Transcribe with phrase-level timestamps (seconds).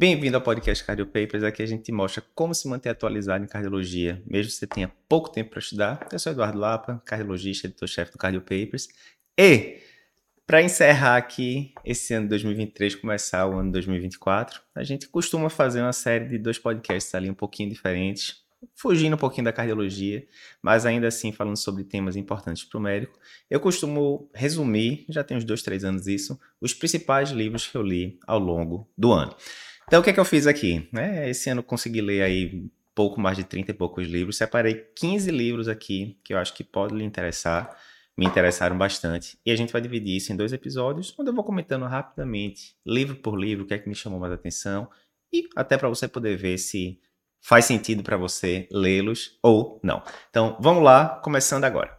[0.00, 1.44] Bem-vindo ao podcast Cardio Papers.
[1.44, 5.30] Aqui a gente mostra como se manter atualizado em cardiologia, mesmo que você tenha pouco
[5.30, 6.08] tempo para estudar.
[6.10, 8.88] Eu sou Eduardo Lapa, cardiologista, editor-chefe do Cardio Papers.
[9.38, 9.76] E,
[10.46, 15.50] para encerrar aqui esse ano de 2023, começar o ano de 2024, a gente costuma
[15.50, 18.42] fazer uma série de dois podcasts ali um pouquinho diferentes,
[18.74, 20.26] fugindo um pouquinho da cardiologia,
[20.62, 23.18] mas ainda assim falando sobre temas importantes para o médico.
[23.50, 27.82] Eu costumo resumir, já tem uns dois, três anos isso, os principais livros que eu
[27.82, 29.36] li ao longo do ano.
[29.90, 30.88] Então, o que, é que eu fiz aqui?
[30.94, 34.36] É, esse ano consegui ler aí pouco mais de 30 e poucos livros.
[34.36, 37.76] Separei 15 livros aqui que eu acho que podem lhe interessar,
[38.16, 39.36] me interessaram bastante.
[39.44, 43.16] E a gente vai dividir isso em dois episódios, onde eu vou comentando rapidamente, livro
[43.16, 44.88] por livro, o que é que me chamou mais atenção,
[45.32, 47.00] e até para você poder ver se
[47.40, 50.04] faz sentido para você lê-los ou não.
[50.30, 51.98] Então, vamos lá, começando agora.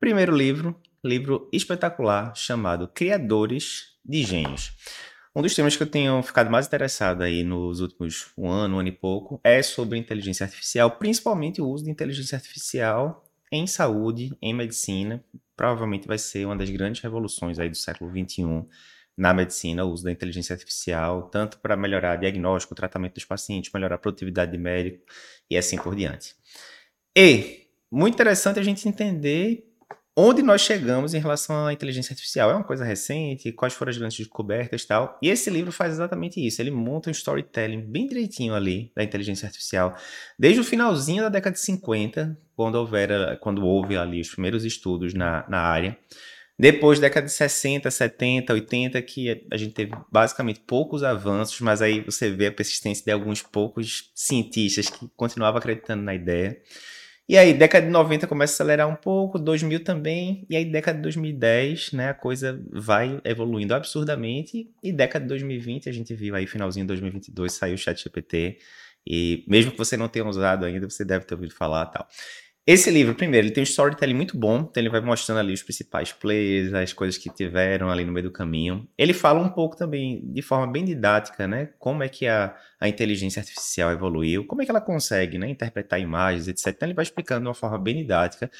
[0.00, 0.74] Primeiro livro,
[1.08, 4.72] livro espetacular chamado Criadores de Gênios.
[5.36, 8.78] Um dos temas que eu tenho ficado mais interessado aí nos últimos um ano, um
[8.78, 14.36] ano e pouco, é sobre inteligência artificial, principalmente o uso de inteligência artificial em saúde,
[14.40, 15.24] em medicina.
[15.56, 18.64] Provavelmente vai ser uma das grandes revoluções aí do século XXI
[19.16, 23.96] na medicina, o uso da inteligência artificial, tanto para melhorar diagnóstico, tratamento dos pacientes, melhorar
[23.96, 25.04] a produtividade de médico
[25.50, 26.34] e assim por diante.
[27.16, 29.73] E muito interessante a gente entender
[30.16, 32.50] onde nós chegamos em relação à inteligência artificial.
[32.50, 35.18] É uma coisa recente, quais foram as grandes descobertas e tal.
[35.20, 36.62] E esse livro faz exatamente isso.
[36.62, 39.96] Ele monta um storytelling bem direitinho ali da inteligência artificial.
[40.38, 42.88] Desde o finalzinho da década de 50, quando,
[43.40, 45.98] quando houve ali os primeiros estudos na, na área.
[46.56, 52.00] Depois, década de 60, 70, 80, que a gente teve basicamente poucos avanços, mas aí
[52.00, 56.56] você vê a persistência de alguns poucos cientistas que continuavam acreditando na ideia.
[57.28, 60.98] E aí, década de 90 começa a acelerar um pouco, 2000 também, e aí década
[60.98, 66.34] de 2010, né, a coisa vai evoluindo absurdamente, e década de 2020, a gente viu
[66.34, 68.58] aí, finalzinho de 2022, saiu o chat GPT,
[69.06, 72.06] e mesmo que você não tenha usado ainda, você deve ter ouvido falar tal.
[72.66, 75.62] Esse livro, primeiro, ele tem um storytelling muito bom, então ele vai mostrando ali os
[75.62, 78.88] principais players, as coisas que tiveram ali no meio do caminho.
[78.96, 82.88] Ele fala um pouco também, de forma bem didática, né, como é que a, a
[82.88, 86.68] inteligência artificial evoluiu, como é que ela consegue, né, interpretar imagens, etc.
[86.68, 88.50] Então ele vai explicando de uma forma bem didática.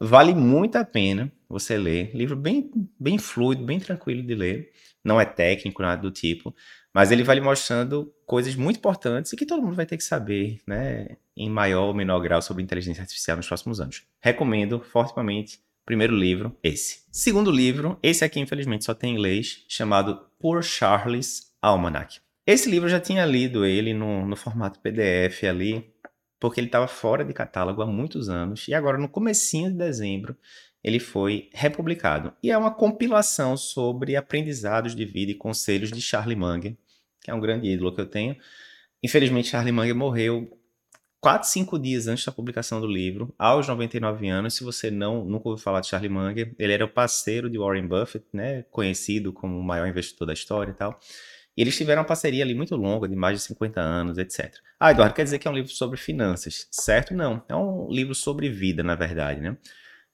[0.00, 2.10] Vale muito a pena você ler.
[2.12, 4.72] Livro bem, bem fluido, bem tranquilo de ler.
[5.04, 6.54] Não é técnico, nada do tipo.
[6.94, 10.04] Mas ele vai lhe mostrando coisas muito importantes e que todo mundo vai ter que
[10.04, 14.04] saber, né, em maior ou menor grau sobre inteligência artificial nos próximos anos.
[14.20, 15.58] Recomendo fortemente.
[15.84, 17.02] Primeiro livro, esse.
[17.12, 22.20] Segundo livro, esse aqui infelizmente só tem em inglês, chamado Poor Charles Almanac.
[22.46, 25.92] Esse livro eu já tinha lido ele no, no formato PDF ali,
[26.40, 30.36] porque ele estava fora de catálogo há muitos anos, e agora no comecinho de dezembro
[30.82, 32.32] ele foi republicado.
[32.42, 36.76] E é uma compilação sobre aprendizados de vida e conselhos de Charlie Munger,
[37.24, 38.36] que é um grande ídolo que eu tenho.
[39.02, 40.56] Infelizmente, Charlie Munger morreu
[41.20, 44.52] 4, 5 dias antes da publicação do livro, aos 99 anos.
[44.52, 47.86] Se você não nunca ouviu falar de Charlie Munger, ele era o parceiro de Warren
[47.86, 51.00] Buffett, né, conhecido como o maior investidor da história e tal.
[51.56, 54.54] E eles tiveram uma parceria ali muito longa, de mais de 50 anos, etc.
[54.78, 56.68] Ah, Eduardo, quer dizer que é um livro sobre finanças?
[56.70, 57.14] Certo?
[57.14, 57.42] Não.
[57.48, 59.56] É um livro sobre vida, na verdade, né?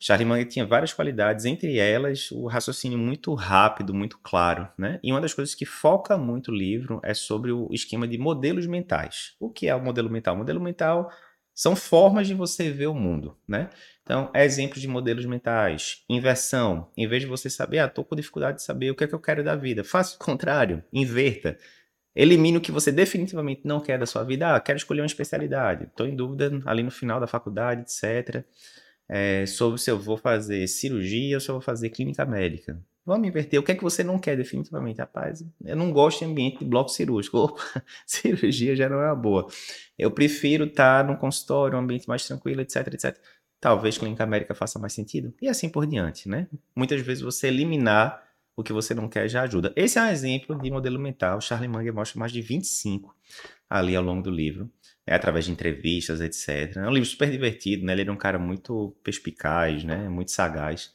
[0.02, 4.98] Charlie Munger tinha várias qualidades, entre elas o raciocínio muito rápido, muito claro, né?
[5.02, 8.66] E uma das coisas que foca muito o livro é sobre o esquema de modelos
[8.66, 9.34] mentais.
[9.38, 10.34] O que é o modelo mental?
[10.34, 11.10] O modelo mental
[11.54, 13.68] são formas de você ver o mundo, né?
[14.02, 16.02] Então, exemplos de modelos mentais.
[16.08, 16.90] Inversão.
[16.96, 19.14] Em vez de você saber, ah, tô com dificuldade de saber o que é que
[19.14, 19.84] eu quero da vida.
[19.84, 20.82] Faça o contrário.
[20.90, 21.58] Inverta.
[22.16, 24.56] Elimine o que você definitivamente não quer da sua vida.
[24.56, 25.84] Ah, quero escolher uma especialidade.
[25.84, 28.46] Estou em dúvida ali no final da faculdade, etc
[29.12, 32.80] é, sobre se eu vou fazer cirurgia ou se eu vou fazer clínica médica.
[33.04, 33.58] Vamos inverter.
[33.58, 35.44] O que é que você não quer definitivamente, rapaz?
[35.64, 37.38] Eu não gosto de ambiente de bloco cirúrgico.
[37.42, 37.60] Opa,
[38.06, 39.48] cirurgia já não é uma boa.
[39.98, 43.18] Eu prefiro estar num consultório, um ambiente mais tranquilo, etc, etc.
[43.58, 45.34] Talvez clínica médica faça mais sentido.
[45.42, 46.46] E assim por diante, né?
[46.76, 48.22] Muitas vezes você eliminar
[48.54, 49.72] o que você não quer já ajuda.
[49.74, 51.40] Esse é um exemplo de modelo mental.
[51.40, 53.12] Charlie Munger mostra mais de 25
[53.68, 54.70] ali ao longo do livro
[55.06, 56.76] é, através de entrevistas, etc.
[56.76, 57.92] É um livro super divertido, né?
[57.92, 60.08] Ele era um cara muito perspicaz, né?
[60.08, 60.92] Muito sagaz.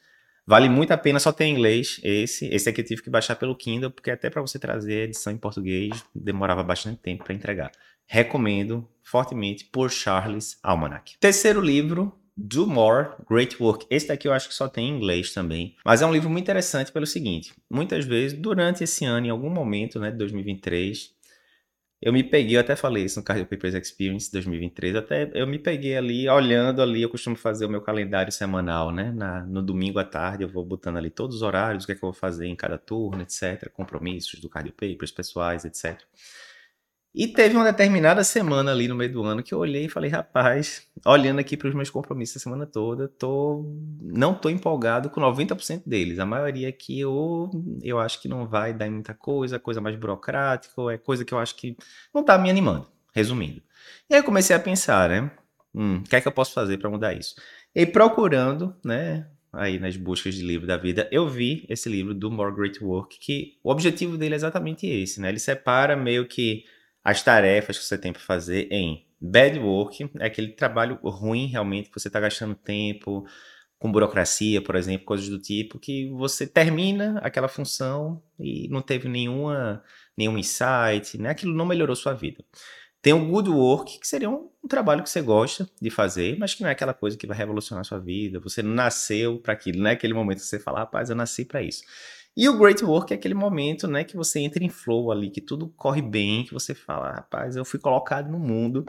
[0.47, 2.47] Vale muito a pena, só ter em inglês esse.
[2.53, 5.33] Esse aqui eu tive que baixar pelo Kindle, porque até para você trazer a edição
[5.33, 7.71] em português demorava bastante tempo para entregar.
[8.05, 11.17] Recomendo fortemente por Charles Almanac.
[11.19, 13.87] Terceiro livro, Do More, Great Work.
[13.89, 15.75] Esse daqui eu acho que só tem em inglês também.
[15.83, 19.49] Mas é um livro muito interessante pelo seguinte: muitas vezes, durante esse ano, em algum
[19.49, 21.09] momento, né, de 2023,
[22.05, 25.57] eu me peguei, eu até falei isso no Cardio Papers Experience 2023, até eu me
[25.57, 29.11] peguei ali, olhando ali, eu costumo fazer o meu calendário semanal, né?
[29.11, 31.95] Na, no domingo à tarde eu vou botando ali todos os horários, o que é
[31.95, 33.71] que eu vou fazer em cada turno, etc.
[33.71, 35.99] Compromissos do Cardio Papers, pessoais, etc.
[37.17, 40.11] E teve uma determinada semana ali no meio do ano que eu olhei e falei,
[40.11, 43.63] rapaz, olhando aqui para os meus compromissos a semana toda, tô,
[44.01, 46.19] não tô empolgado com 90% deles.
[46.19, 47.49] A maioria aqui ou
[47.81, 51.33] eu acho que não vai dar muita coisa, coisa mais burocrática, ou é coisa que
[51.33, 51.77] eu acho que
[52.13, 53.61] não tá me animando, resumindo.
[54.09, 55.31] E aí eu comecei a pensar, né?
[55.73, 57.35] Hum, o que é que eu posso fazer para mudar isso?
[57.73, 62.29] E procurando, né, aí nas buscas de livro da vida, eu vi esse livro do
[62.29, 65.29] More Great Work, que o objetivo dele é exatamente esse, né?
[65.29, 66.65] Ele separa meio que
[67.05, 71.89] as tarefas que você tem para fazer em bad work, é aquele trabalho ruim realmente,
[71.91, 73.23] que você está gastando tempo
[73.77, 79.07] com burocracia, por exemplo, coisas do tipo, que você termina aquela função e não teve
[79.07, 79.83] nenhuma,
[80.17, 81.29] nenhum insight, né?
[81.29, 82.43] aquilo não melhorou sua vida.
[83.03, 86.55] Tem o good work, que seria um, um, trabalho que você gosta de fazer, mas
[86.55, 88.39] que não é aquela coisa que vai revolucionar sua vida.
[88.39, 91.61] Você nasceu para aquilo, não é aquele momento que você fala, rapaz, eu nasci para
[91.61, 91.83] isso.
[92.37, 95.39] E o great work é aquele momento, né, que você entra em flow ali, que
[95.39, 98.85] tudo corre bem, que você fala, rapaz, eu fui colocado no mundo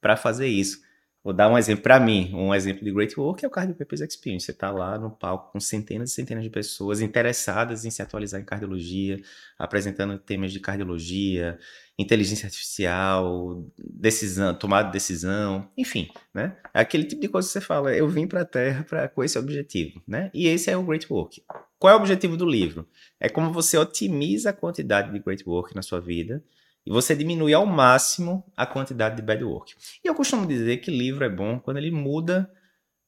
[0.00, 0.80] para fazer isso.
[1.22, 4.00] Vou dar um exemplo para mim, um exemplo de great work é o Cardio Papers
[4.00, 4.46] Experience.
[4.46, 8.40] Você está lá no palco com centenas e centenas de pessoas interessadas em se atualizar
[8.40, 9.20] em cardiologia,
[9.58, 11.58] apresentando temas de cardiologia,
[11.98, 16.56] inteligência artificial, decisão, tomada de decisão, enfim, né?
[16.72, 19.24] É aquele tipo de coisa que você fala, eu vim para a Terra para com
[19.24, 20.30] esse objetivo, né?
[20.32, 21.42] E esse é o great work.
[21.80, 22.88] Qual é o objetivo do livro?
[23.18, 26.42] É como você otimiza a quantidade de great work na sua vida
[26.86, 29.74] e você diminui ao máximo a quantidade de bad work.
[30.04, 32.50] E eu costumo dizer que livro é bom quando ele muda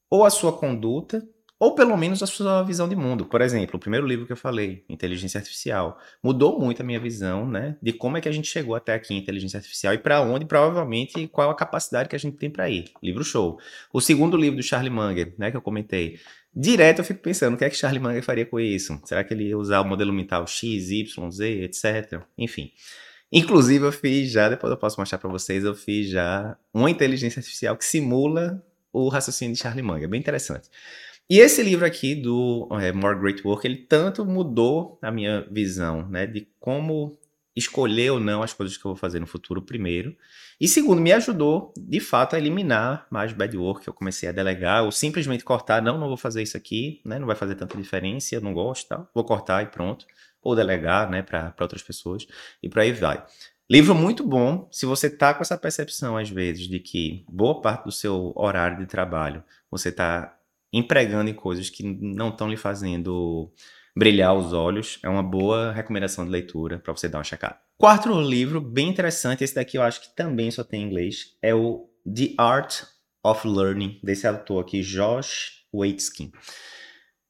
[0.09, 1.27] ou a sua conduta
[1.61, 3.27] ou pelo menos a sua visão de mundo.
[3.27, 7.47] Por exemplo, o primeiro livro que eu falei, Inteligência Artificial, mudou muito a minha visão,
[7.47, 10.23] né, de como é que a gente chegou até aqui em inteligência artificial e para
[10.23, 12.87] onde, provavelmente, qual a capacidade que a gente tem para ir.
[13.03, 13.59] Livro show.
[13.93, 16.19] O segundo livro do Charlie Munger, né, que eu comentei,
[16.57, 18.99] direto eu fico pensando, o que é que Charlie Munger faria com isso?
[19.05, 22.23] Será que ele ia usar o modelo mental X, Y, Z, etc.
[22.39, 22.73] Enfim.
[23.33, 27.39] Inclusive, eu fiz já, depois eu posso mostrar para vocês, eu fiz já uma inteligência
[27.39, 28.63] artificial que simula
[28.93, 30.09] o raciocínio de Charlie Munger.
[30.09, 30.69] Bem interessante.
[31.29, 36.09] E esse livro aqui do é, More Great Work, ele tanto mudou a minha visão,
[36.09, 37.17] né, de como
[37.55, 40.17] escolher ou não as coisas que eu vou fazer no futuro, primeiro.
[40.61, 43.87] E segundo, me ajudou, de fato, a eliminar mais bad work.
[43.87, 47.29] Eu comecei a delegar, ou simplesmente cortar, não, não vou fazer isso aqui, né, não
[47.29, 49.09] vai fazer tanta diferença, eu não gosto, tal.
[49.15, 50.07] vou cortar e pronto
[50.43, 52.27] ou delegar né, para outras pessoas,
[52.63, 53.25] e por aí vai.
[53.71, 57.85] Livro muito bom, se você tá com essa percepção, às vezes, de que boa parte
[57.85, 60.37] do seu horário de trabalho você está
[60.73, 63.53] empregando em coisas que não estão lhe fazendo
[63.97, 67.59] brilhar os olhos, é uma boa recomendação de leitura para você dar uma checada.
[67.77, 71.55] Quarto livro, bem interessante, esse daqui eu acho que também só tem em inglês, é
[71.55, 72.83] o The Art
[73.25, 76.33] of Learning, desse autor aqui, Josh Waitzkin.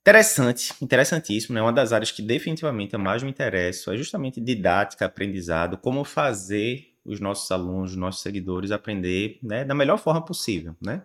[0.02, 1.60] Interessante, interessantíssimo, né?
[1.60, 6.94] Uma das áreas que definitivamente eu mais me interesso é justamente didática, aprendizado, como fazer
[7.04, 11.02] os nossos alunos, os nossos seguidores aprender né, da melhor forma possível, né?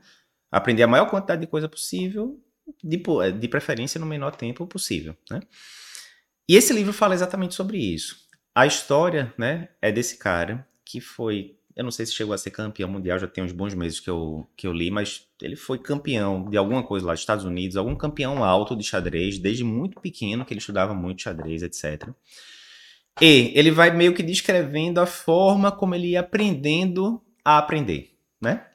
[0.49, 2.39] Aprender a maior quantidade de coisa possível,
[2.81, 3.01] de,
[3.37, 5.41] de preferência no menor tempo possível, né?
[6.47, 8.15] E esse livro fala exatamente sobre isso.
[8.53, 12.51] A história, né, é desse cara que foi eu não sei se chegou a ser
[12.51, 15.77] campeão mundial, já tem uns bons meses que eu, que eu li, mas ele foi
[15.77, 19.99] campeão de alguma coisa lá dos Estados Unidos, algum campeão alto de xadrez, desde muito
[19.99, 22.09] pequeno, que ele estudava muito xadrez, etc.
[23.21, 28.65] E ele vai meio que descrevendo a forma como ele ia aprendendo a aprender, né?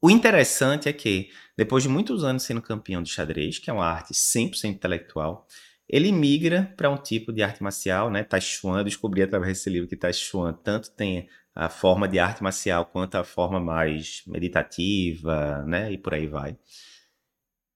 [0.00, 3.84] O interessante é que, depois de muitos anos sendo campeão de xadrez, que é uma
[3.84, 5.46] arte 100% intelectual,
[5.88, 8.22] ele migra para um tipo de arte marcial, né?
[8.22, 12.42] Tai Chuan, descobri através desse livro que Tai Chuan tanto tem a forma de arte
[12.42, 15.92] marcial quanto a forma mais meditativa, né?
[15.92, 16.56] E por aí vai.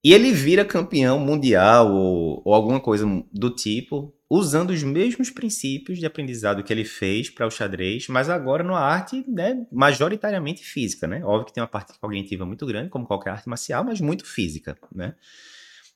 [0.04, 5.98] E ele vira campeão mundial ou, ou alguma coisa do tipo, usando os mesmos princípios
[5.98, 11.06] de aprendizado que ele fez para o xadrez, mas agora numa arte né, majoritariamente física,
[11.06, 11.24] né?
[11.24, 14.76] Óbvio que tem uma parte cognitiva muito grande, como qualquer arte marcial, mas muito física,
[14.94, 15.14] né?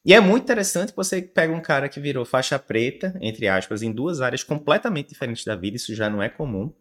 [0.05, 3.83] E é muito interessante que você pega um cara que virou faixa preta, entre aspas,
[3.83, 6.73] em duas áreas completamente diferentes da vida, isso já não é comum,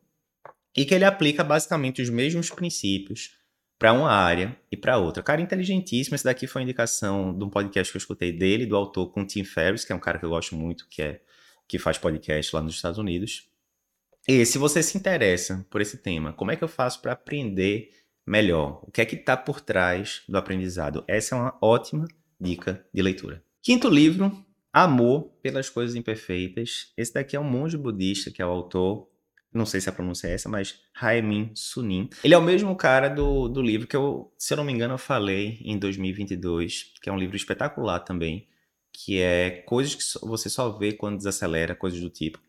[0.78, 3.36] e que ele aplica basicamente os mesmos princípios
[3.80, 5.24] para uma área e para outra.
[5.24, 9.12] Cara inteligentíssimo, esse daqui foi indicação de um podcast que eu escutei dele, do autor
[9.12, 11.22] com Tim Ferriss, que é um cara que eu gosto muito, que é
[11.68, 13.50] que faz podcast lá nos Estados Unidos.
[14.28, 17.90] E se você se interessa por esse tema, como é que eu faço para aprender
[18.26, 18.82] melhor?
[18.84, 21.04] O que é que está por trás do aprendizado?
[21.08, 22.08] Essa é uma ótima
[22.40, 23.44] dica de leitura.
[23.62, 26.94] Quinto livro, Amor pelas Coisas Imperfeitas.
[26.96, 29.10] Esse daqui é um monge budista, que é o autor,
[29.54, 32.10] não sei se a pronúncia é essa, mas Haemin Sunim.
[32.24, 34.94] Ele é o mesmo cara do, do livro que eu, se eu não me engano,
[34.94, 38.48] eu falei em 2022, que é um livro espetacular também,
[38.92, 42.40] que é coisas que você só vê quando desacelera, coisas do tipo.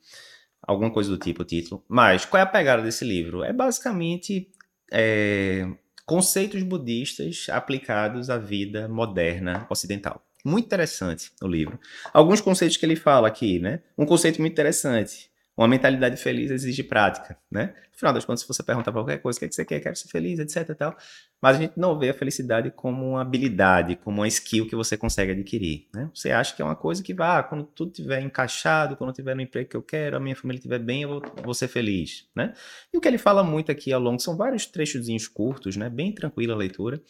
[0.62, 1.84] Alguma coisa do tipo, o título.
[1.88, 3.42] Mas qual é a pegada desse livro?
[3.42, 4.50] É basicamente
[4.92, 5.66] é,
[6.04, 10.24] conceitos budistas aplicados à vida moderna ocidental.
[10.44, 11.78] Muito interessante o livro.
[12.12, 13.82] Alguns conceitos que ele fala aqui, né?
[13.96, 17.74] Um conceito muito interessante uma mentalidade feliz exige prática, né?
[17.98, 19.80] Afinal das contas, se você perguntar qualquer coisa, o que, é que você quer?
[19.80, 20.96] Quero ser feliz, etc tal.
[21.42, 24.96] Mas a gente não vê a felicidade como uma habilidade, como uma skill que você
[24.96, 26.08] consegue adquirir, né?
[26.14, 29.14] Você acha que é uma coisa que vai, ah, quando tudo estiver encaixado, quando eu
[29.14, 31.66] tiver no emprego que eu quero, a minha família estiver bem, eu vou, vou, ser
[31.66, 32.54] feliz, né?
[32.94, 35.90] E o que ele fala muito aqui ao longo, são vários trechozinhos curtos, né?
[35.90, 37.02] Bem tranquila a leitura,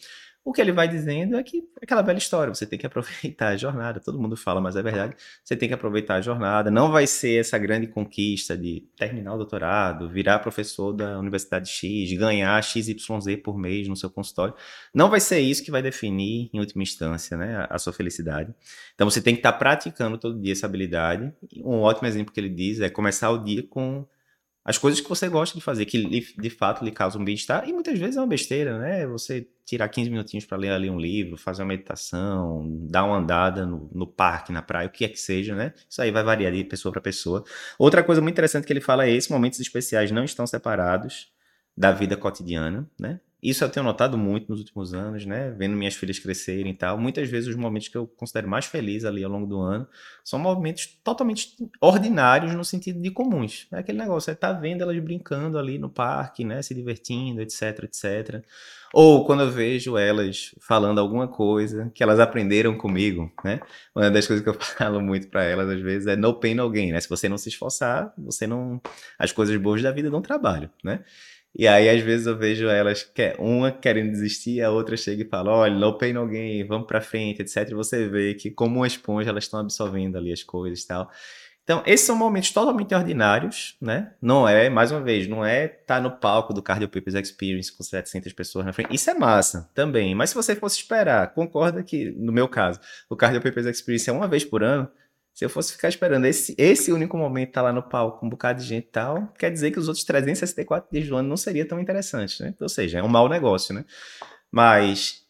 [0.43, 3.49] o que ele vai dizendo é que é aquela velha história, você tem que aproveitar
[3.49, 3.99] a jornada.
[3.99, 5.15] Todo mundo fala, mas é verdade.
[5.43, 6.71] Você tem que aproveitar a jornada.
[6.71, 12.11] Não vai ser essa grande conquista de terminar o doutorado, virar professor da Universidade X,
[12.17, 12.95] ganhar XYZ
[13.43, 14.53] por mês no seu consultório.
[14.93, 18.53] Não vai ser isso que vai definir, em última instância, né, a, sua felicidade.
[18.95, 21.31] Então você tem que estar praticando todo dia essa habilidade.
[21.57, 24.05] Um ótimo exemplo que ele diz é começar o dia com
[24.69, 27.97] as coisas que você gosta de fazer, que de fato lhe causam bem-estar, e muitas
[27.97, 29.07] vezes é uma besteira, né?
[29.07, 33.65] Você tirar 15 minutinhos para ler ali um livro, fazer uma meditação, dar uma andada
[33.65, 35.73] no, no, parque, na praia, o que é que seja, né?
[35.89, 37.43] Isso aí vai variar de pessoa para pessoa.
[37.79, 41.31] Outra coisa muito interessante que ele fala é esse: momentos especiais não estão separados
[41.75, 43.19] da vida cotidiana, né?
[43.41, 45.51] Isso eu tenho notado muito nos últimos anos, né?
[45.57, 46.97] Vendo minhas filhas crescerem e tal.
[46.97, 49.87] Muitas vezes os momentos que eu considero mais feliz ali ao longo do ano
[50.25, 53.67] são momentos totalmente ordinários no sentido de comuns.
[53.71, 56.61] É aquele negócio, você tá vendo elas brincando ali no parque, né?
[56.61, 58.43] Se divertindo, etc, etc.
[58.93, 63.59] Ou quando eu vejo elas falando alguma coisa que elas aprenderam comigo, né?
[63.95, 66.69] Uma das coisas que eu falo muito para elas às vezes é no pain no
[66.69, 66.99] gain, né?
[66.99, 68.81] Se você não se esforçar, você não
[69.17, 71.03] as coisas boas da vida dão trabalho, né?
[71.55, 75.27] E aí, às vezes, eu vejo elas, que uma querendo desistir, a outra chega e
[75.27, 77.69] fala: olha, no pain, gain, vamos pra frente, etc.
[77.69, 81.09] E você vê que, como uma esponja, elas estão absorvendo ali as coisas e tal.
[81.69, 84.11] Então, esses são momentos totalmente ordinários, né?
[84.19, 87.71] Não é, mais uma vez, não é estar tá no palco do Cardio People's Experience
[87.71, 88.95] com 700 pessoas na frente.
[88.95, 90.15] Isso é massa também.
[90.15, 94.13] Mas se você fosse esperar, concorda que, no meu caso, o Cardio People's Experience é
[94.13, 94.89] uma vez por ano,
[95.39, 98.25] se eu fosse ficar esperando esse, esse único momento estar tá lá no palco com
[98.25, 101.29] um bocado de gente e tal, quer dizer que os outros 364 dias do ano
[101.29, 102.53] não seria tão interessante, né?
[102.59, 103.85] Ou seja, é um mau negócio, né?
[104.51, 105.21] Mas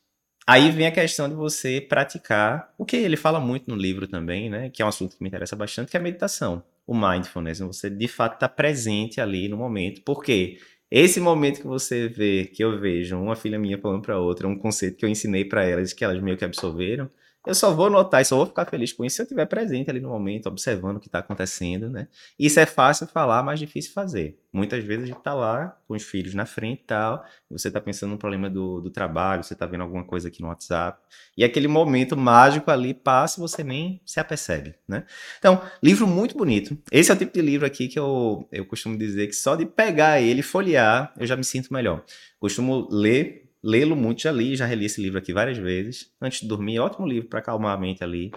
[0.47, 4.49] aí vem a questão de você praticar o que ele fala muito no livro também,
[4.49, 4.71] né?
[4.71, 7.59] Que é um assunto que me interessa bastante, que é a meditação, o mindfulness.
[7.59, 7.67] Né?
[7.67, 10.01] Você de fato está presente ali no momento.
[10.01, 10.57] Por quê?
[10.89, 14.57] Esse momento que você vê, que eu vejo uma filha minha falando para outra, um
[14.57, 17.07] conceito que eu ensinei para elas, que elas meio que absorveram,
[17.47, 19.89] eu só vou notar e só vou ficar feliz com isso se eu estiver presente
[19.89, 22.07] ali no momento, observando o que está acontecendo, né?
[22.37, 24.37] Isso é fácil falar, mas difícil fazer.
[24.51, 27.69] Muitas vezes a gente está lá com os filhos na frente e tal, e você
[27.69, 30.99] está pensando no problema do, do trabalho, você está vendo alguma coisa aqui no WhatsApp,
[31.37, 35.05] e aquele momento mágico ali passa e você nem se apercebe, né?
[35.37, 36.77] Então, livro muito bonito.
[36.91, 39.65] Esse é o tipo de livro aqui que eu, eu costumo dizer que só de
[39.65, 42.03] pegar ele, folhear, eu já me sinto melhor.
[42.39, 46.11] Costumo ler lê-lo muito, já li, já reli esse livro aqui várias vezes.
[46.21, 48.31] Antes de dormir, ótimo livro para acalmar a mente ali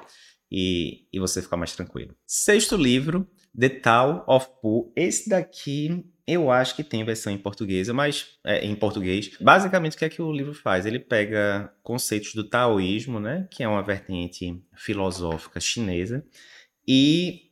[0.50, 2.14] e, e você ficar mais tranquilo.
[2.26, 4.92] Sexto livro, The Tao of Pu.
[4.96, 9.36] Esse daqui eu acho que tem versão em português, mas é, em português.
[9.40, 10.86] Basicamente, o que é que o livro faz?
[10.86, 16.24] Ele pega conceitos do taoísmo, né, que é uma vertente filosófica chinesa,
[16.86, 17.50] e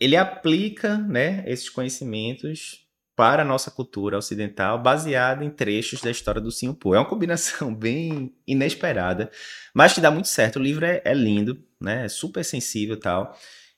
[0.00, 6.40] ele aplica, né, esses conhecimentos para a nossa cultura ocidental, baseada em trechos da história
[6.40, 6.96] do Singapur.
[6.96, 9.30] É uma combinação bem inesperada,
[9.74, 10.56] mas que dá muito certo.
[10.58, 12.06] O livro é, é lindo, né?
[12.06, 13.36] É super sensível e tal.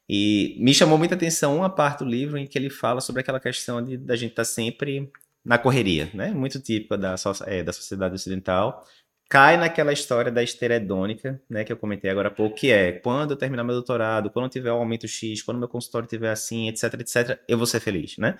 [0.09, 3.41] E me chamou muita atenção uma parte do livro em que ele fala sobre aquela
[3.41, 5.11] questão de da gente estar tá sempre
[5.45, 6.31] na correria, né?
[6.31, 7.15] Muito típica da,
[7.47, 8.85] é, da sociedade ocidental.
[9.29, 12.93] Cai naquela história da esteira hedônica, né, que eu comentei agora há pouco, que é
[12.93, 16.31] quando eu terminar meu doutorado, quando eu tiver um aumento X, quando meu consultório estiver
[16.31, 18.37] assim, etc, etc, eu vou ser feliz, né?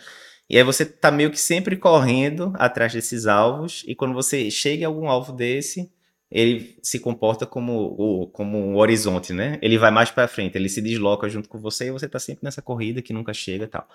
[0.49, 4.85] E aí você tá meio que sempre correndo atrás desses alvos, e quando você chega
[4.85, 5.91] a algum alvo desse,
[6.31, 9.59] ele se comporta como, o, como um horizonte, né?
[9.63, 12.45] Ele vai mais para frente, ele se desloca junto com você e você tá sempre
[12.45, 13.89] nessa corrida que nunca chega tal.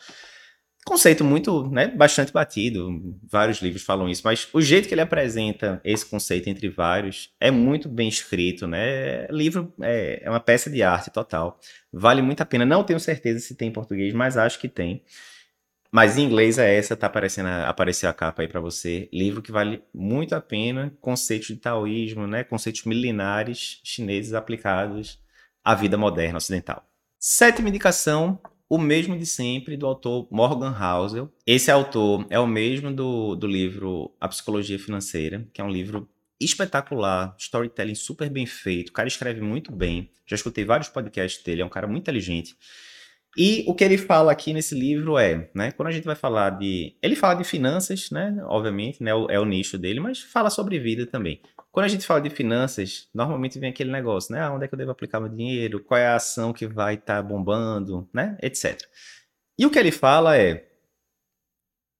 [0.85, 2.89] Conceito muito, né, bastante batido,
[3.29, 7.51] vários livros falam isso, mas o jeito que ele apresenta esse conceito entre vários é
[7.51, 9.27] muito bem escrito, né?
[9.27, 11.59] Livro é, é uma peça de arte total.
[11.91, 12.65] Vale muito a pena.
[12.65, 15.03] Não tenho certeza se tem em português, mas acho que tem.
[15.91, 19.09] Mas em inglês é essa, tá aparecendo, aparecer a capa aí para você.
[19.11, 22.43] Livro que vale muito a pena, conceitos de taoísmo, né?
[22.43, 25.19] Conceitos milenares chineses aplicados
[25.63, 26.87] à vida moderna ocidental.
[27.17, 31.33] Sétima indicação, O Mesmo de Sempre, do autor Morgan Housel.
[31.45, 36.07] Esse autor é o mesmo do, do livro A Psicologia Financeira, que é um livro
[36.39, 40.09] espetacular, storytelling super bem feito, o cara escreve muito bem.
[40.25, 42.55] Já escutei vários podcasts dele, é um cara muito inteligente.
[43.37, 46.51] E o que ele fala aqui nesse livro é, né, quando a gente vai falar
[46.51, 50.79] de, ele fala de finanças, né, obviamente, né, é o nicho dele, mas fala sobre
[50.79, 51.39] vida também.
[51.71, 54.73] Quando a gente fala de finanças, normalmente vem aquele negócio, né, ah, onde é que
[54.73, 58.35] eu devo aplicar meu dinheiro, qual é a ação que vai estar tá bombando, né,
[58.41, 58.81] etc.
[59.57, 60.67] E o que ele fala é,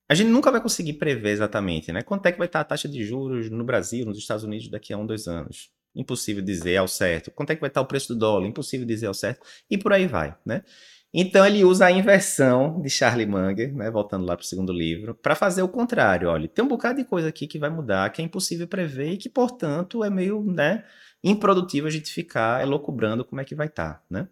[0.09, 2.69] a gente nunca vai conseguir prever exatamente, né, quanto é que vai estar tá a
[2.69, 5.69] taxa de juros no Brasil, nos Estados Unidos daqui a um, dois anos.
[5.95, 7.31] Impossível dizer ao certo.
[7.31, 8.47] Quanto é que vai estar tá o preço do dólar?
[8.47, 9.45] Impossível dizer ao certo.
[9.69, 10.63] E por aí vai, né?
[11.13, 15.15] Então ele usa a inversão de Charlie Munger, né, voltando lá para o segundo livro,
[15.15, 16.29] para fazer o contrário.
[16.29, 19.17] Olha, tem um bocado de coisa aqui que vai mudar, que é impossível prever e
[19.17, 20.83] que, portanto, é meio né,
[21.23, 23.95] improdutivo a gente ficar elocubrando como é que vai estar.
[23.95, 24.27] Tá, né?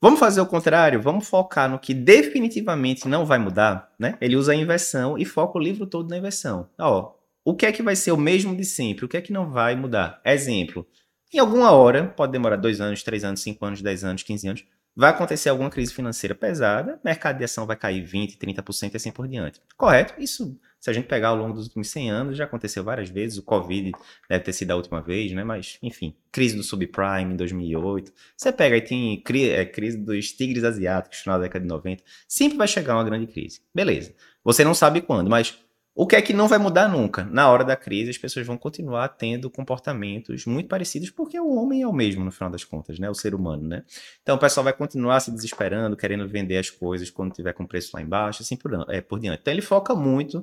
[0.00, 1.02] Vamos fazer o contrário?
[1.02, 3.92] Vamos focar no que definitivamente não vai mudar?
[3.98, 4.16] Né?
[4.20, 6.70] Ele usa a inversão e foca o livro todo na inversão.
[6.78, 9.04] Ó, o que é que vai ser o mesmo de sempre?
[9.04, 10.20] O que é que não vai mudar?
[10.24, 10.86] Exemplo.
[11.34, 14.64] Em alguma hora, pode demorar dois anos, três anos, cinco anos, dez anos, quinze anos,
[14.98, 19.12] vai acontecer alguma crise financeira pesada, mercado de ação vai cair 20%, 30% e assim
[19.12, 19.60] por diante.
[19.76, 20.12] Correto?
[20.18, 23.38] Isso, se a gente pegar ao longo dos últimos 100 anos, já aconteceu várias vezes,
[23.38, 23.92] o Covid
[24.28, 25.44] deve ter sido a última vez, né?
[25.44, 28.12] Mas, enfim, crise do subprime em 2008.
[28.36, 32.02] Você pega aí, tem cri é, crise dos tigres asiáticos final da década de 90.
[32.26, 33.60] Sempre vai chegar uma grande crise.
[33.72, 34.12] Beleza.
[34.42, 35.56] Você não sabe quando, mas
[36.00, 37.24] o que é que não vai mudar nunca?
[37.24, 41.82] Na hora da crise, as pessoas vão continuar tendo comportamentos muito parecidos, porque o homem
[41.82, 43.10] é o mesmo, no final das contas, né?
[43.10, 43.82] O ser humano, né?
[44.22, 47.90] Então o pessoal vai continuar se desesperando, querendo vender as coisas quando tiver com preço
[47.94, 49.40] lá embaixo, assim por, é, por diante.
[49.40, 50.40] Então ele foca muito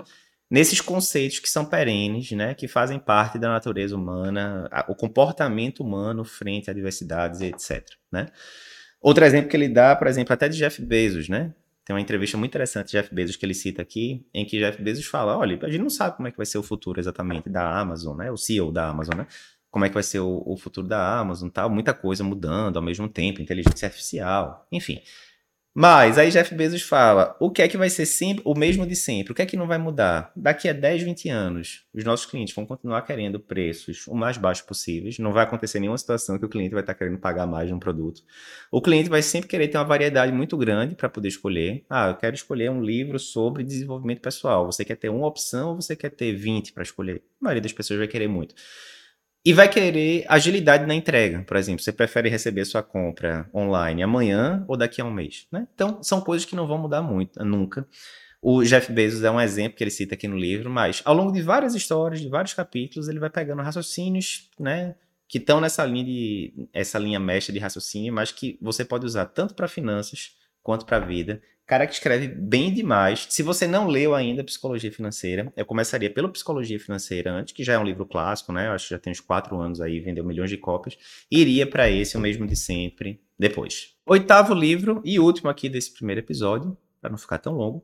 [0.51, 2.53] nesses conceitos que são perenes, né?
[2.53, 7.81] Que fazem parte da natureza humana, o comportamento humano frente a adversidades etc,
[8.11, 8.27] né?
[8.99, 11.53] Outro exemplo que ele dá, por exemplo, até de Jeff Bezos, né?
[11.85, 14.81] Tem uma entrevista muito interessante de Jeff Bezos que ele cita aqui, em que Jeff
[14.81, 17.47] Bezos fala: olha, a gente não sabe como é que vai ser o futuro exatamente
[17.47, 18.31] da Amazon, né?
[18.31, 19.27] O CEO da Amazon, né?
[19.69, 22.83] Como é que vai ser o, o futuro da Amazon, tal, muita coisa mudando ao
[22.83, 24.99] mesmo tempo, inteligência artificial, enfim.
[25.77, 28.95] Mas aí Jeff Bezos fala: o que é que vai ser sempre o mesmo de
[28.95, 29.33] sempre?
[29.33, 30.31] O que é que não vai mudar?
[30.33, 34.65] Daqui a 10, 20 anos, os nossos clientes vão continuar querendo preços o mais baixos
[34.65, 35.19] possíveis.
[35.19, 38.21] Não vai acontecer nenhuma situação que o cliente vai estar querendo pagar mais um produto.
[38.71, 41.85] O cliente vai sempre querer ter uma variedade muito grande para poder escolher.
[41.89, 44.65] Ah, eu quero escolher um livro sobre desenvolvimento pessoal.
[44.67, 47.21] Você quer ter uma opção ou você quer ter 20 para escolher?
[47.41, 48.55] A maioria das pessoas vai querer muito.
[49.45, 51.83] E vai querer agilidade na entrega, por exemplo.
[51.83, 55.45] Você prefere receber sua compra online amanhã ou daqui a um mês?
[55.51, 55.67] Né?
[55.75, 57.87] Então, são coisas que não vão mudar muito, nunca.
[58.41, 61.31] O Jeff Bezos é um exemplo que ele cita aqui no livro, mas ao longo
[61.31, 64.95] de várias histórias, de vários capítulos, ele vai pegando raciocínios, né,
[65.27, 69.25] que estão nessa linha de essa linha mestra de raciocínio, mas que você pode usar
[69.25, 73.27] tanto para finanças quanto para a vida cara que escreve bem demais.
[73.29, 77.73] Se você não leu ainda Psicologia Financeira, eu começaria pelo Psicologia Financeira antes, que já
[77.73, 78.67] é um livro clássico, né?
[78.67, 80.97] Eu acho que já tem uns quatro anos aí, vendeu milhões de cópias.
[81.29, 83.95] Iria para esse, o mesmo de sempre, depois.
[84.05, 87.83] Oitavo livro e último aqui desse primeiro episódio, para não ficar tão longo,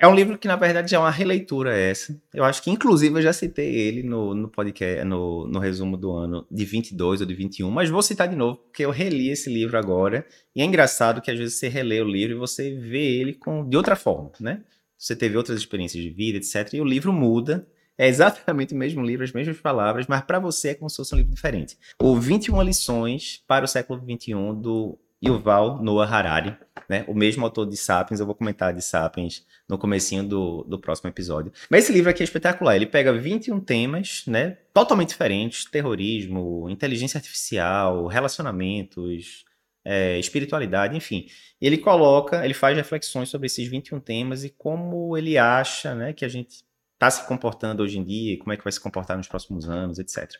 [0.00, 2.16] é um livro que, na verdade, é uma releitura essa.
[2.32, 6.12] Eu acho que, inclusive, eu já citei ele no, no podcast, no, no resumo do
[6.12, 9.52] ano de 22 ou de 21, mas vou citar de novo, porque eu reli esse
[9.52, 10.24] livro agora.
[10.54, 13.68] E é engraçado que, às vezes, você relê o livro e você vê ele com,
[13.68, 14.62] de outra forma, né?
[14.96, 16.74] Você teve outras experiências de vida, etc.
[16.74, 17.66] E o livro muda.
[18.00, 21.12] É exatamente o mesmo livro, as mesmas palavras, mas para você é como se fosse
[21.16, 21.76] um livro diferente.
[22.00, 26.56] O 21 lições para o século 21 do Yuval Noah Harari,
[26.88, 27.04] né?
[27.08, 31.10] O mesmo autor de Sapiens, eu vou comentar de Sapiens no comecinho do, do próximo
[31.10, 31.52] episódio.
[31.68, 34.58] Mas esse livro aqui é espetacular, ele pega 21 temas, né?
[34.72, 39.44] Totalmente diferentes, terrorismo, inteligência artificial, relacionamentos,
[39.84, 41.26] é, espiritualidade, enfim.
[41.60, 46.24] Ele coloca, ele faz reflexões sobre esses 21 temas e como ele acha, né, que
[46.24, 46.62] a gente
[46.94, 49.98] está se comportando hoje em dia, como é que vai se comportar nos próximos anos,
[49.98, 50.30] etc.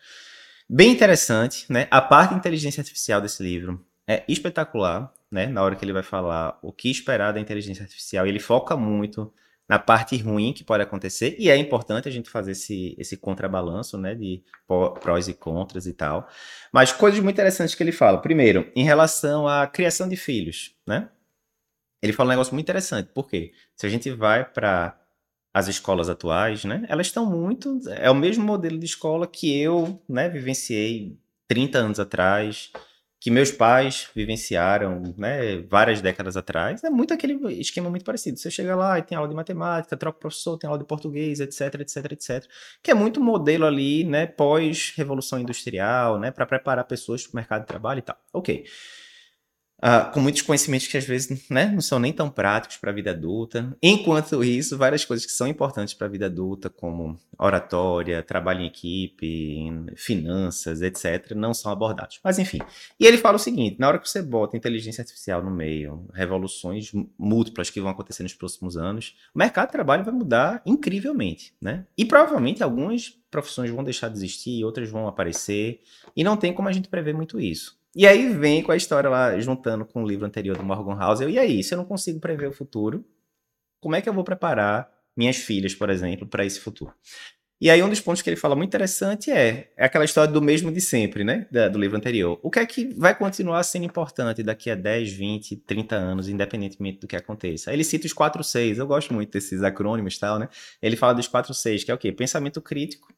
[0.69, 1.89] Bem interessante, né?
[1.91, 5.47] A parte de inteligência artificial desse livro é espetacular, né?
[5.47, 9.33] Na hora que ele vai falar o que esperar da inteligência artificial, ele foca muito
[9.69, 13.99] na parte ruim que pode acontecer, e é importante a gente fazer esse, esse contrabalanço,
[13.99, 14.43] né, de
[14.99, 16.27] prós e contras e tal.
[16.73, 18.23] Mas coisas muito interessantes que ele fala.
[18.23, 21.11] Primeiro, em relação à criação de filhos, né?
[22.01, 24.99] Ele fala um negócio muito interessante, porque se a gente vai para
[25.53, 30.01] as escolas atuais, né, elas estão muito, é o mesmo modelo de escola que eu,
[30.09, 31.19] né, vivenciei
[31.49, 32.71] 30 anos atrás,
[33.21, 38.39] que meus pais vivenciaram né, várias décadas atrás, é muito aquele esquema muito parecido.
[38.39, 41.41] Você chega lá e tem aula de matemática, troca o professor, tem aula de português,
[41.41, 42.47] etc, etc, etc.
[42.83, 47.61] Que é muito modelo ali, né, pós-revolução industrial, né, para preparar pessoas para o mercado
[47.63, 48.17] de trabalho e tal.
[48.33, 48.65] Ok.
[49.79, 52.95] Uh, com muitos conhecimentos que às vezes né, não são nem tão práticos para a
[52.95, 53.77] vida adulta.
[53.81, 58.67] Enquanto isso, várias coisas que são importantes para a vida adulta, como oratória, trabalho em
[58.67, 62.19] equipe, finanças, etc., não são abordados.
[62.25, 62.59] Mas enfim.
[62.99, 66.91] E ele fala o seguinte: na hora que você bota inteligência artificial no meio, revoluções
[67.17, 71.55] múltiplas que vão acontecer nos próximos anos, o mercado de trabalho vai mudar incrivelmente.
[71.61, 71.87] Né?
[71.97, 75.83] E provavelmente algumas profissões vão deixar de existir, outras vão aparecer,
[76.17, 77.78] e não tem como a gente prever muito isso.
[77.95, 81.31] E aí vem com a história lá, juntando com o livro anterior do Morgan Housel.
[81.31, 83.05] E aí, se eu não consigo prever o futuro,
[83.81, 86.95] como é que eu vou preparar minhas filhas, por exemplo, para esse futuro?
[87.61, 90.41] E aí um dos pontos que ele fala muito interessante é, é aquela história do
[90.41, 91.49] mesmo de sempre, né?
[91.51, 92.39] Da, do livro anterior.
[92.41, 97.01] O que é que vai continuar sendo importante daqui a 10, 20, 30 anos, independentemente
[97.01, 97.73] do que aconteça?
[97.73, 100.49] Ele cita os 4 6, eu gosto muito desses acrônimos e tal, né?
[100.81, 102.13] Ele fala dos 4 6, que é o quê?
[102.13, 103.09] Pensamento crítico,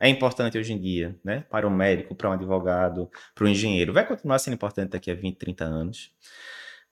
[0.00, 1.44] é importante hoje em dia, né?
[1.50, 3.92] Para um médico, para um advogado, para um engenheiro.
[3.92, 6.10] Vai continuar sendo importante daqui a 20, 30 anos.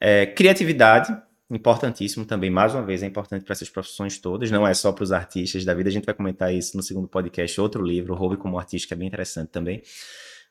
[0.00, 1.16] É, criatividade,
[1.50, 5.04] importantíssimo também, mais uma vez, é importante para essas profissões todas, não é só para
[5.04, 5.88] os artistas da vida.
[5.88, 8.96] A gente vai comentar isso no segundo podcast, outro livro, Roube como Artista, que é
[8.96, 9.82] bem interessante também.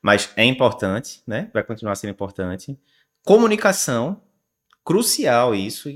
[0.00, 1.50] Mas é importante, né?
[1.52, 2.78] Vai continuar sendo importante.
[3.24, 4.22] Comunicação,
[4.84, 5.88] crucial isso.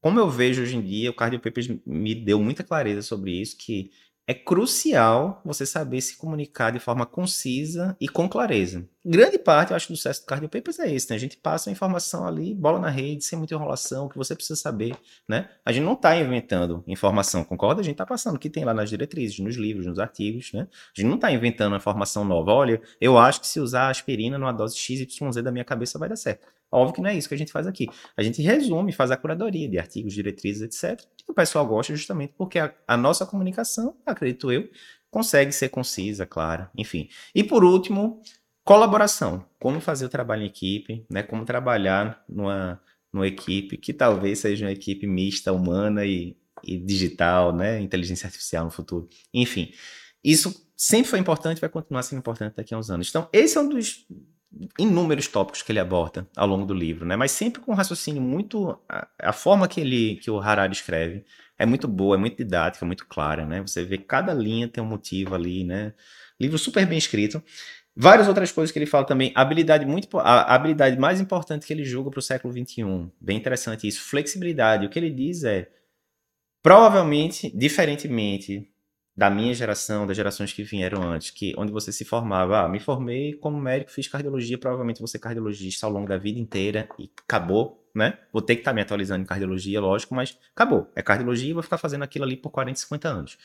[0.00, 3.56] Como eu vejo hoje em dia, o Cardio Papers me deu muita clareza sobre isso,
[3.56, 3.90] que
[4.26, 8.88] é crucial você saber se comunicar de forma concisa e com clareza.
[9.04, 11.16] Grande parte, eu acho, do sucesso do Cardio Papers é isso, né?
[11.16, 14.58] A gente passa a informação ali, bola na rede, sem muita enrolação, que você precisa
[14.58, 14.96] saber,
[15.28, 15.50] né?
[15.62, 17.82] A gente não está inventando informação, concorda?
[17.82, 20.66] A gente está passando o que tem lá nas diretrizes, nos livros, nos artigos, né?
[20.70, 22.50] A gente não está inventando informação nova.
[22.50, 26.16] Olha, eu acho que se usar aspirina numa dose XYZ da minha cabeça vai dar
[26.16, 26.46] certo.
[26.74, 27.88] Óbvio que não é isso que a gente faz aqui.
[28.16, 31.00] A gente resume, faz a curadoria de artigos, diretrizes, etc.
[31.26, 34.68] E o pessoal gosta justamente porque a, a nossa comunicação, acredito eu,
[35.10, 37.08] consegue ser concisa, clara, enfim.
[37.32, 38.20] E por último,
[38.64, 39.44] colaboração.
[39.60, 41.22] Como fazer o trabalho em equipe, né?
[41.22, 42.80] Como trabalhar numa,
[43.12, 47.80] numa equipe que talvez seja uma equipe mista, humana e, e digital, né?
[47.80, 49.08] Inteligência artificial no futuro.
[49.32, 49.72] Enfim,
[50.24, 53.08] isso sempre foi importante, vai continuar sendo importante daqui a uns anos.
[53.08, 54.04] Então, esse é um dos
[54.78, 57.16] inúmeros tópicos que ele aborda ao longo do livro, né?
[57.16, 61.24] Mas sempre com um raciocínio muito a, a, forma que ele que o Harari escreve
[61.58, 63.60] é muito boa, é muito didática, muito clara, né?
[63.62, 65.92] Você vê cada linha tem um motivo ali, né?
[66.40, 67.42] Livro super bem escrito.
[67.96, 71.84] Várias outras coisas que ele fala também, habilidade muito a habilidade mais importante que ele
[71.84, 73.10] julga para o século 21.
[73.20, 74.86] Bem interessante isso, flexibilidade.
[74.86, 75.68] O que ele diz é
[76.62, 78.73] provavelmente, diferentemente
[79.16, 82.80] da minha geração, das gerações que vieram antes, que onde você se formava, ah, me
[82.80, 87.80] formei como médico, fiz cardiologia, provavelmente você cardiologista ao longo da vida inteira e acabou,
[87.94, 88.18] né?
[88.32, 90.90] Vou ter que estar tá me atualizando em cardiologia, lógico, mas acabou.
[90.96, 93.38] É cardiologia e vou ficar fazendo aquilo ali por 40, 50 anos.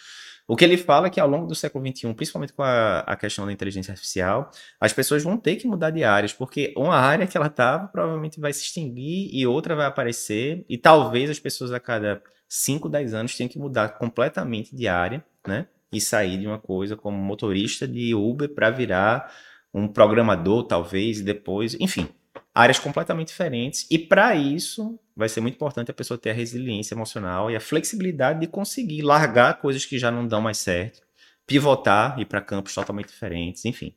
[0.48, 3.16] O que ele fala é que ao longo do século XXI, principalmente com a, a
[3.16, 4.50] questão da inteligência artificial,
[4.82, 8.40] as pessoas vão ter que mudar de áreas, porque uma área que ela estava provavelmente
[8.40, 13.14] vai se extinguir e outra vai aparecer, e talvez as pessoas a cada 5, 10
[13.14, 15.68] anos tenham que mudar completamente de área né?
[15.92, 19.34] E sair de uma coisa como motorista de Uber para virar
[19.74, 22.08] um programador, talvez, e depois, enfim,
[22.54, 23.88] áreas completamente diferentes.
[23.90, 27.60] E para isso, vai ser muito importante a pessoa ter a resiliência emocional e a
[27.60, 31.02] flexibilidade de conseguir largar coisas que já não dão mais certo,
[31.46, 33.94] pivotar, ir para campos totalmente diferentes, enfim.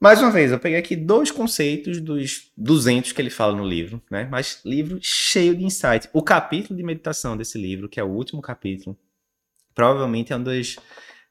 [0.00, 4.00] Mais uma vez, eu peguei aqui dois conceitos dos 200 que ele fala no livro,
[4.08, 4.28] né?
[4.30, 6.08] Mas livro cheio de insights.
[6.12, 8.96] O capítulo de meditação desse livro, que é o último capítulo,
[9.78, 10.74] provavelmente é uma das,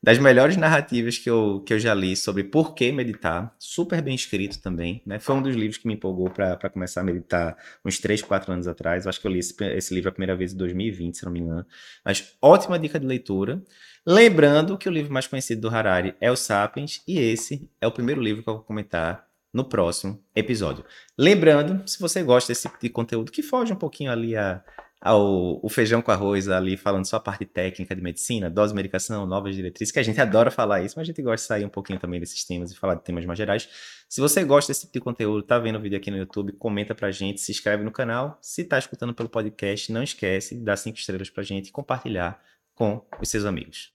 [0.01, 3.53] das melhores narrativas que eu, que eu já li sobre por que meditar.
[3.59, 5.01] Super bem escrito também.
[5.05, 5.19] Né?
[5.19, 8.65] Foi um dos livros que me empolgou para começar a meditar uns 3, 4 anos
[8.65, 9.03] atrás.
[9.03, 11.31] Eu acho que eu li esse, esse livro a primeira vez em 2020, se não
[11.33, 11.65] me engano.
[12.05, 13.61] Mas ótima dica de leitura.
[14.05, 17.91] Lembrando que o livro mais conhecido do Harari é o Sapiens, e esse é o
[17.91, 20.85] primeiro livro que eu vou comentar no próximo episódio.
[21.17, 24.63] Lembrando, se você gosta desse tipo de conteúdo que foge um pouquinho ali a
[24.99, 29.25] ao, o feijão com arroz ali, falando só a parte técnica de medicina, dose, medicação,
[29.25, 31.69] novas diretrizes, que a gente adora falar isso, mas a gente gosta de sair um
[31.69, 33.69] pouquinho também desses temas e falar de temas mais gerais.
[34.09, 36.95] Se você gosta desse tipo de conteúdo, tá vendo o vídeo aqui no YouTube, comenta
[36.95, 38.37] pra gente, se inscreve no canal.
[38.41, 42.41] Se tá escutando pelo podcast, não esquece de dar cinco estrelas pra gente e compartilhar
[42.73, 43.85] com os seus amigos.